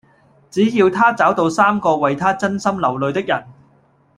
[0.49, 3.43] 只要她找到三個為她真心流淚的人